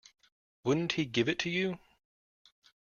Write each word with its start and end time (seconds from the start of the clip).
Wouldn't 0.63 0.93
he 0.93 1.05
give 1.05 1.29
it 1.29 1.37
to 1.41 1.49
you? 1.51 1.77